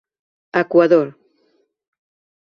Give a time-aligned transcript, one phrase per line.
[0.61, 1.07] Equador.